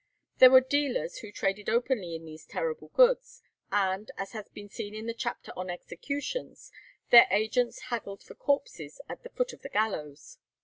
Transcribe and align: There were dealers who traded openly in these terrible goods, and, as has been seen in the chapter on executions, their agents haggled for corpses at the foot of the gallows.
There 0.39 0.49
were 0.49 0.61
dealers 0.61 1.19
who 1.19 1.31
traded 1.31 1.69
openly 1.69 2.15
in 2.15 2.25
these 2.25 2.47
terrible 2.47 2.87
goods, 2.87 3.43
and, 3.71 4.09
as 4.17 4.31
has 4.31 4.49
been 4.49 4.67
seen 4.67 4.95
in 4.95 5.05
the 5.05 5.13
chapter 5.13 5.53
on 5.55 5.69
executions, 5.69 6.71
their 7.11 7.27
agents 7.29 7.79
haggled 7.91 8.23
for 8.23 8.33
corpses 8.33 8.99
at 9.07 9.21
the 9.21 9.29
foot 9.29 9.53
of 9.53 9.61
the 9.61 9.69
gallows. 9.69 10.39